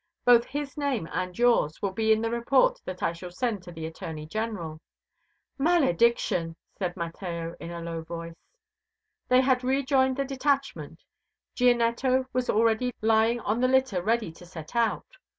[0.25, 3.71] Both his name and yours will be in the report that I shall send to
[3.71, 4.81] the Attorney general."
[5.59, 8.49] "Malediction!" said Mateo in a low voice.
[9.27, 11.03] They had rejoined the detachment.
[11.55, 15.17] Gianetto was already lying on the litter ready to set out.